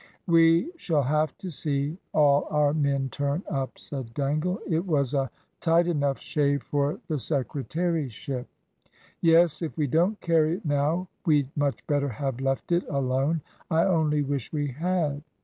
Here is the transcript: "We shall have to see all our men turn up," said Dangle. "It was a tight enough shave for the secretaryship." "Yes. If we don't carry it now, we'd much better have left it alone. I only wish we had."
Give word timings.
"We 0.25 0.71
shall 0.77 1.03
have 1.03 1.37
to 1.37 1.51
see 1.51 1.95
all 2.11 2.47
our 2.49 2.73
men 2.73 3.09
turn 3.09 3.43
up," 3.47 3.77
said 3.77 4.15
Dangle. 4.15 4.59
"It 4.67 4.87
was 4.87 5.13
a 5.13 5.29
tight 5.59 5.85
enough 5.85 6.17
shave 6.19 6.63
for 6.63 6.99
the 7.07 7.19
secretaryship." 7.19 8.47
"Yes. 9.21 9.61
If 9.61 9.77
we 9.77 9.85
don't 9.85 10.19
carry 10.19 10.55
it 10.55 10.65
now, 10.65 11.07
we'd 11.27 11.55
much 11.55 11.85
better 11.85 12.09
have 12.09 12.39
left 12.41 12.71
it 12.71 12.83
alone. 12.89 13.41
I 13.69 13.83
only 13.83 14.23
wish 14.23 14.51
we 14.51 14.69
had." 14.69 15.21